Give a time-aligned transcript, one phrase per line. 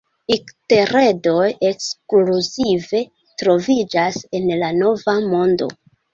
[0.35, 3.03] Ikteredoj ekskluzive
[3.43, 5.71] troviĝas en la Nova Mondo.